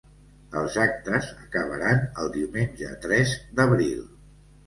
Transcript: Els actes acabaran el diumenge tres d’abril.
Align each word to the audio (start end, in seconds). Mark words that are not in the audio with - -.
Els 0.61 0.75
actes 0.83 1.27
acabaran 1.43 2.01
el 2.23 2.33
diumenge 2.37 2.89
tres 3.05 3.35
d’abril. 3.61 4.03